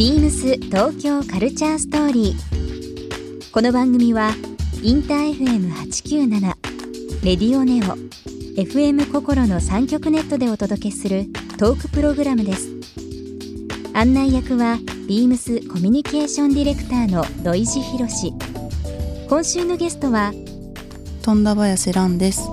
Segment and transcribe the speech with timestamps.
[0.00, 3.52] ビームス東京カルチャーストーリー。
[3.52, 4.30] この番組は
[4.82, 6.40] インター FM897
[7.22, 7.98] レディオネオ
[8.58, 11.26] FM 心の三極ネットでお届けする
[11.58, 12.70] トークプログラムです。
[13.92, 18.32] 案内役はビームスコミュニケーションディレクターの土井博志。
[19.28, 20.32] 今週のゲストは
[21.20, 22.46] 富田林蘭です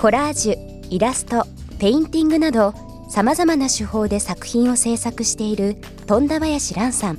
[0.00, 1.44] コラージュ、イラスト、
[1.80, 5.76] ペインティングなどさまざまな手法で作品を制作している
[6.06, 7.18] とんだ林蘭さん。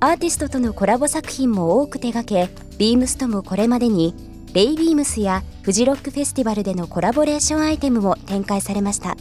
[0.00, 4.14] アーティストとのコラボ作品も多く手掛けビームスともこれまでに
[4.52, 9.16] Ray BEAMS やフジロックフェスティバルでのコラボレーションアイテムも展開されました。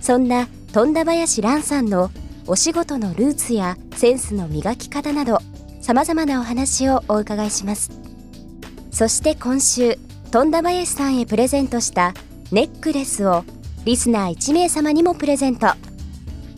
[0.00, 2.10] そんなとんだ林蘭さんの
[2.46, 5.38] お仕事のルーツやセンスの磨き方など
[5.80, 7.90] さまざまなお話をお伺いします。
[8.90, 9.98] そして今週
[10.30, 12.14] 富田林さんへプレゼントした
[12.50, 13.44] ネックレスを
[13.88, 15.68] リスナー1名様にもプレゼント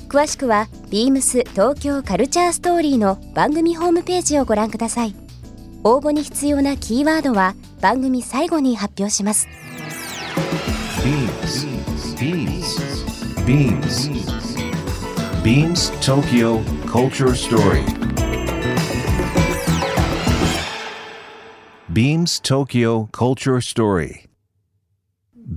[0.08, 5.14] 詳しくは beams 東京カルチャーストーリーの番組ホームページをご覧ください
[5.84, 9.46] 応募に必要なキーワードは番組最後に発表します
[11.04, 11.68] Beams.
[12.18, 12.90] Beams.
[13.46, 14.10] Beams.
[15.44, 17.84] Beams Tokyo Culture Story.
[21.92, 24.29] Beams Tokyo Culture Story.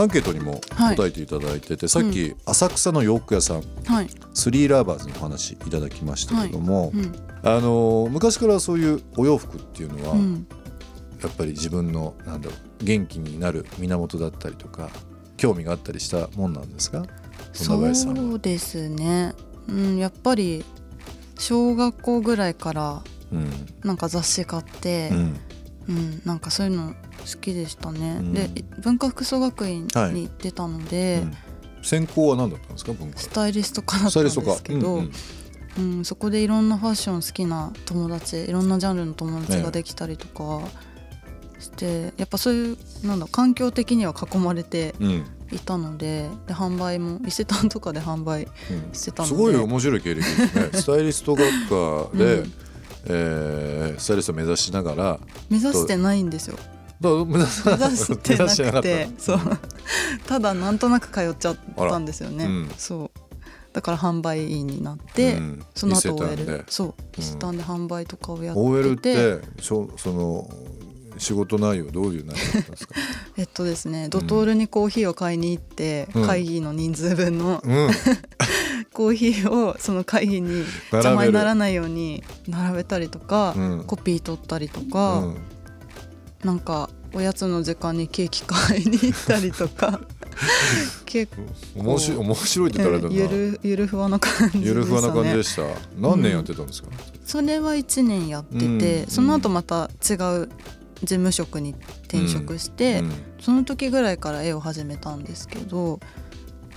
[0.00, 4.08] アンケートにも答えていただいてて、さっき浅草の洋服屋さん、はい。
[4.34, 7.12] スリーラーバーズのお話いただきましたけども、うん。
[7.42, 10.46] あのー昔からそういうお洋服っていうのは、うん。
[11.22, 14.88] やっぱり自分のなんだろう元気になる源だったりとか
[15.36, 17.04] 興味があったりしたもんなんですか？
[17.52, 19.34] そうですね。
[19.68, 20.64] うんやっぱり
[21.38, 23.50] 小学校ぐらいからうん。
[23.82, 25.40] なんか雑誌買ってう、ん。
[25.88, 26.94] うんなんかそういうの
[27.34, 28.32] 好きでしたね、うん。
[28.32, 28.48] で
[28.80, 30.14] 文化服装学院はい。
[30.14, 31.36] に行ってたので、うん。
[31.82, 34.56] 専攻は何だったんですかスタイリスト科だったんでスタイリストか。
[34.56, 35.12] すけど、うん。
[35.78, 40.66] うんそこでいろんなファッション好きな友達いろんなジャンルの友達ができたりとか
[41.60, 45.24] して、やっぱそういうなんだ環境的には囲まれてうんうん。
[45.50, 48.94] いたのでで販売も伊勢丹とかで販売うん。
[48.94, 49.34] してたので。
[49.34, 50.70] すごい面白い経歴ですね。
[50.80, 51.46] スタイリスト学
[52.10, 52.52] 科で、うん。
[53.06, 56.58] えースタイリスト目指しながら目指してないんですよ
[57.00, 59.40] だから目指さ目指してなくてそう。
[60.26, 63.18] ただなんとなく通っちゃったんですよね、そう。
[63.72, 65.64] だから販売員になって、うん。
[65.74, 66.64] その後 OL で。
[66.68, 66.86] そう。
[66.86, 66.94] うん。
[67.22, 70.50] 伊勢丹で販売とかをやってて、OL ってしょその
[71.18, 72.94] 仕事内容どういう内容だったんですか、
[73.36, 76.26] えっとですねドトールにコーヒーを買いに行って、うん。
[76.26, 77.90] 会議の人数分のうん、
[78.92, 83.84] コーヒーをその会議に邪魔にならないように並べたりとか、うん。
[83.84, 85.36] コピー取ったりとうか、ん、
[86.44, 90.00] なんかおやつの時間にケーキ買いに行ったりとか。
[91.04, 91.34] 結
[91.74, 91.80] 構。
[91.80, 94.64] 面白い面白いって言ったらゆるゆるふわな感じでしたね。
[94.66, 95.62] ゆるふわな感じでした。
[95.96, 96.88] 何年やってたんですか、
[97.24, 100.48] それは1年やってて、うんその後また違う
[101.00, 106.00] 事務職に転職して、うんその時ぐらいから絵を始めたんですけど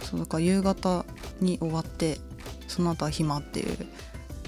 [0.03, 1.05] そうだから夕方
[1.39, 2.19] に終わって
[2.67, 3.77] その後は暇っていう。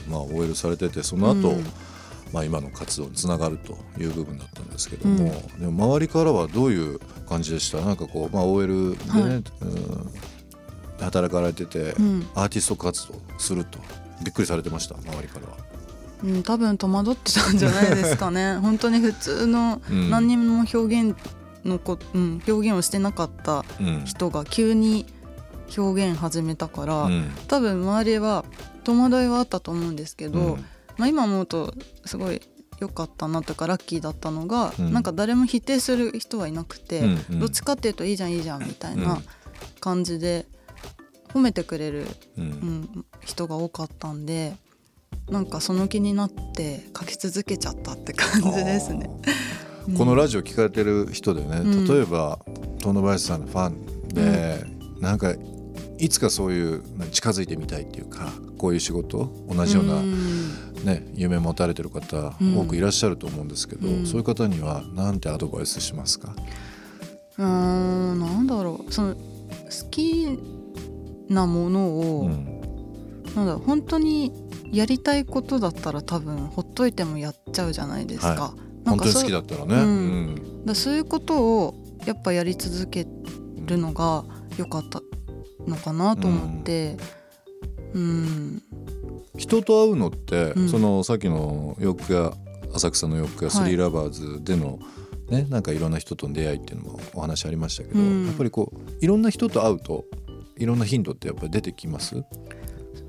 [0.09, 1.65] まあ OL されててその後、うん
[2.33, 6.99] まあ今の活動につながるという部分だったんですけども、でも周りからはどういう
[7.29, 7.79] 感じでした？
[7.81, 9.23] なんかこう、まあ、OL でね、はい。
[9.23, 9.43] うん
[10.99, 12.25] 働かれてて、うん。
[12.33, 13.77] アーティスト活動すると。
[14.23, 14.95] びっくりされてました？
[14.95, 15.57] 周りからは。
[16.23, 18.55] うん、多分戸惑ってたんじゃないですかね。
[18.63, 20.09] 本当に普通のうん。
[20.09, 21.15] 何にも表現
[21.65, 24.03] のこ、うん、表現をしてなかったうん。
[24.05, 25.05] 人が急に
[25.77, 27.31] 表現始めたから、うん。
[27.47, 28.45] 多分周りは
[28.85, 30.65] 戸惑いはあったと思うんですけど、うん
[30.97, 31.73] まあ、今思うと
[32.05, 32.41] すごい
[32.79, 34.93] 良かったなとかラッキーだったのが、うん。
[34.93, 37.39] なんか誰も否定する人はいなくて、うんうん。
[37.39, 39.21] どっちかっていうといいじゃんいいじゃんみたいうんな
[39.79, 40.45] 感じで
[41.33, 42.07] 褒めてくれる、
[42.37, 44.55] ううんん、人が多かったんで
[45.29, 49.09] なんかその気になって書き続けちゃったって感じですね。
[49.87, 49.97] うん。
[49.97, 51.87] このラジオ聞かれてる人でね、うん。
[51.87, 52.39] 例えば
[52.81, 54.65] 遠野林さんのファンで、
[54.99, 55.33] なんか
[55.97, 60.42] いつかそういう近づいてみたいっていうかこういう仕事同じような、ん
[60.83, 62.57] ね、夢持たれてる方うん。
[62.59, 64.05] 多くいらっしゃると思うんですけど、うん。
[64.05, 66.35] そういう方には何てアドバイスしますか、
[67.37, 68.91] うーんなんだろう。
[68.91, 69.19] その好
[69.89, 70.37] き
[71.29, 72.61] なものを、うん。
[73.35, 74.31] なんだ本当に
[74.71, 78.27] やりたいことだったら多分ほっといてもやっちゃうじゃないですか。
[78.27, 78.53] は
[78.83, 79.89] なんかそう本当に好きだったらね、うん。
[79.89, 80.65] うん。
[80.65, 81.75] だそういうことを
[82.05, 83.07] やっぱやり続け
[83.65, 84.25] るのが
[84.57, 85.01] 良かった
[85.67, 86.97] のかなと思って。
[87.93, 88.63] うん
[89.53, 90.69] 人と会うのって、うん。
[90.69, 92.33] そのさっきの洋服屋
[92.73, 94.79] 浅草の洋服屋スリーラバーズでの、
[95.29, 98.25] ねなんかいろんな人との出会いっていうのもお話ありましたけど、うん。
[98.27, 100.05] やっぱりこういろんな人と会うと
[100.57, 102.23] いろんな頻度ってやっぱり出てきます？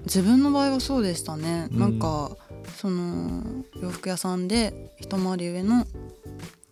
[0.05, 1.79] 自分の場合はそうでしたね、うん。
[1.81, 2.37] なんか
[2.77, 3.43] その
[3.81, 5.87] 洋服屋さんで一回り上の、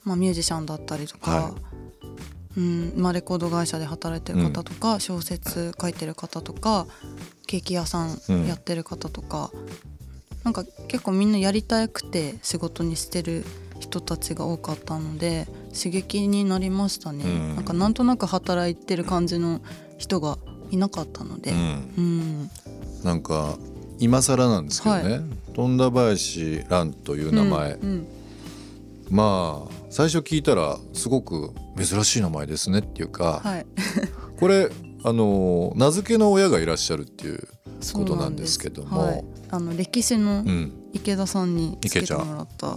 [0.05, 1.55] まあ、ミュージシャンだったりとか、は
[2.57, 6.87] うんまあ、レコード会社で働いてる方とか、小説書いてる方とか
[7.47, 8.19] ケーキ屋さん。
[8.47, 9.51] やってる方とか、
[10.45, 13.45] なんか結構みんなやりたくて仕事にしてる
[13.81, 15.47] 人たちが多かったので
[15.77, 17.57] 刺激になりましたね、うん。
[17.57, 19.61] なんかなんとなく働いてる感じの
[19.99, 20.39] 人が
[20.71, 21.59] いなかったので、うん。
[21.97, 22.51] うん。
[23.05, 23.57] なんか
[23.99, 25.23] 今更なんですけどね、は
[25.55, 28.07] 富田林蘭という名前、うんうん。
[29.11, 33.67] まあ最初聞いたらすごく珍しい名前ですねっていうか、はい、
[34.41, 34.71] これ
[35.05, 37.47] あの名付けの親がいらっしゃるっていう
[37.93, 38.59] ことなんです。
[38.59, 42.77] けどもはい、あの歴史のうん、池田さんにつけてもらった。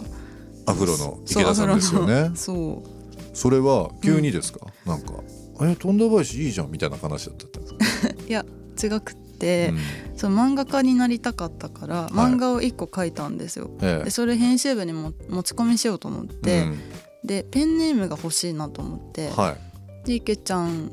[0.68, 2.32] アフロの池田さんですよね。
[2.36, 2.96] そう。
[3.36, 5.14] それは急にですか、なんか
[5.62, 8.46] 「え富田林いいじゃん」みたいな話だったんですか、 いや
[8.82, 9.80] 違くって、うん。
[10.18, 14.02] その漫画家になりたかったから漫画を1個書いたんですよ、え。
[14.06, 16.80] でそれ編集部にも持ち込みしようと思って、うん。
[17.26, 19.58] でペンネームが欲しいなと思って、は
[20.04, 20.08] い。
[20.08, 20.92] で池ちゃん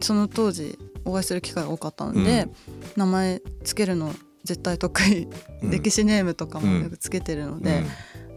[0.00, 2.48] その当時お会いする機会が多かったので、
[2.96, 4.14] 名前つけるの
[4.46, 5.28] 絶対得意、
[5.62, 5.70] うん。
[5.70, 6.82] 歴史ネームとかもうん。
[6.84, 7.84] よくつけてるので、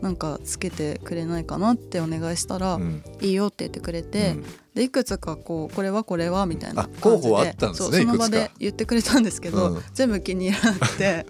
[0.02, 2.82] なんかつけてくれないかなってお願いしたら、うん。
[2.82, 4.46] うんいいよって言ってくれて、うん。
[4.74, 9.84] でいくつかこうこれはこれはみたいなあ感じでねそうその場で言ってくれたんですけど、うん。
[9.94, 11.26] 全部気に入ら なくて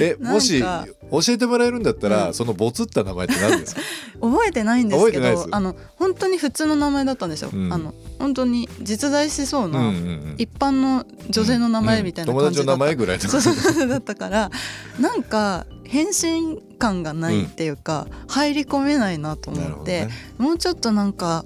[0.00, 0.62] えもし
[1.10, 2.34] 教えてもらえるんだったら、うん。
[2.34, 3.80] そのボツった名前って何ですか？
[4.20, 7.72] 覚えてないんですけどあの本当に普通の名前だったんですよ、うん。
[7.72, 10.34] あの本当に実在しそうな、うんうんうん。
[10.38, 14.50] 一般の女性の名前みたいなうん感じだった、友達の名前ぐらいだったから
[14.98, 20.08] なんか変身感がないっていうか、入り込めないなと思って、ね。
[20.38, 21.44] もうちょっとなんか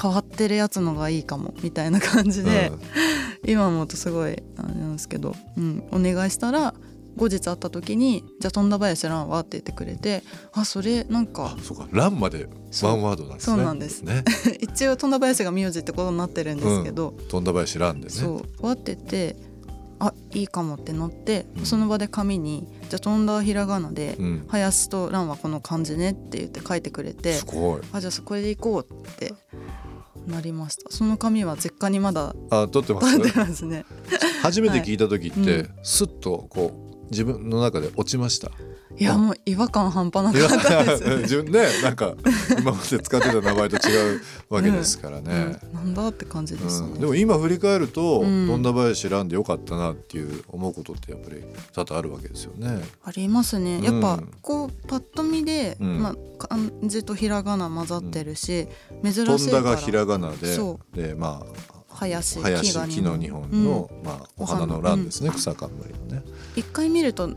[0.00, 2.72] 変わってるやつのがいいかもみたいな感じで、
[3.46, 6.74] 今思うとすごいあれなんですけど、うん、お願いしたら
[7.16, 10.22] 後日会った時に「じゃあ富田林蘭は?」って言ってくれて
[10.52, 12.48] あそれなんかあそうか「ラン」まで
[12.82, 13.56] ワンワードなんですね。
[13.56, 14.02] そうなんです。
[14.02, 14.24] ね。
[14.60, 18.12] 一応富田林が名字ってことになってるんですけど、富田林ランでね。
[18.12, 18.66] そう。
[18.66, 19.36] わってて
[20.00, 21.66] あいいかもってなって、うん。
[21.66, 27.80] その場で紙に「じゃあ富田はひらがなで、うん、林と蘭はこの漢字ね」って言って書いてくれてすごい。
[27.92, 29.34] あじゃあこれでいこうって
[30.26, 30.90] なりました。
[30.90, 33.84] その紙は実家にまだあ撮ってます立ってますね。
[34.42, 35.60] 初めて聞いた時って、はい。
[35.60, 35.70] うん。
[35.82, 36.83] スッとこう
[37.14, 38.50] 自分の中で落ちました？
[38.96, 42.14] いやもう違和感半端なかったです 自分ねなんか
[42.60, 48.46] 今まで使ってた名前と違うわけですからね、うんなんだって感じでしたね、うんでも今振り返ると、うん。
[48.46, 52.82] 富田林ランでよかったなっていう思うことってやっぱり多々あるわけですよね。
[53.04, 53.80] ありますね。
[53.82, 56.00] やっぱうんこうパッと見で、うん。
[56.02, 56.16] まあ、
[56.46, 58.68] 漢字とひらがな混ざってるし、
[59.02, 59.62] 珍しい富から。
[59.62, 66.22] 田がひらがなでそでまあ林林木の日本の、まあ、お花の蘭ですね、草冠のね。
[66.56, 67.30] 一回見ると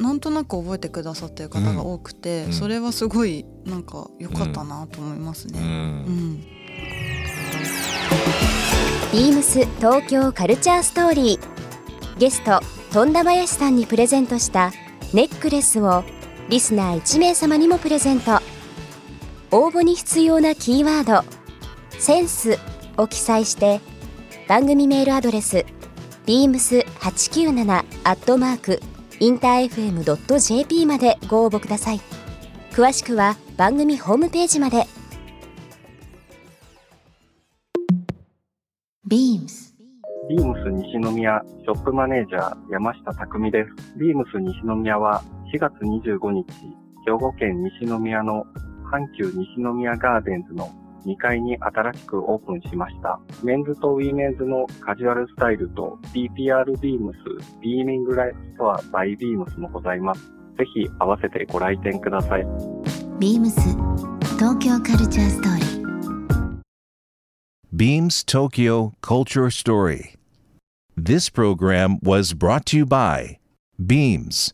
[0.00, 2.52] なんとなく覚えてくださってる方が多くて、うん。
[2.52, 5.60] それはすごいなんか良かったなと思いますうね。
[5.60, 5.66] うん。
[5.66, 6.40] ん、
[9.12, 12.18] ビームス東京カルチャーストーリー。
[12.18, 12.60] ゲスト
[12.92, 14.72] 富田林さんにプレゼントした
[15.12, 16.04] ネックレスを
[16.48, 18.40] リスナー1名様にもプレゼント。
[19.50, 21.24] 応募に必要なキーワード
[21.98, 22.58] 「センス」
[22.98, 23.80] を記載して
[24.46, 25.64] 番組メールアドレス
[26.26, 28.80] beams897 アットマーク
[29.18, 32.00] インター FM.jp までご応募ください。
[32.72, 34.84] 詳しくは番組ホームページまで。
[39.08, 39.74] ビームス
[40.28, 43.98] ビームス西宮ショップマネージャー山下匠です。
[43.98, 45.22] ビームス西宮は
[45.54, 46.46] 4月25日、
[47.06, 48.44] 兵庫県西宮の
[48.92, 50.70] 阪急西宮ガーデンズの
[51.06, 53.20] 2階に新しくオープンしました。
[53.42, 60.22] メンズとウィメンズのカジュアルスタイルと PPR ビームスビーミングライフストアバイビームスもございます。
[60.56, 62.46] ぜひ合わせてご来店ください。
[63.18, 63.60] ビームス
[64.36, 65.74] 東京カルチャーストーリー
[67.74, 70.14] Beams Tokyo Culture Story.
[70.96, 73.38] This program was brought to you by
[73.84, 74.52] Beams.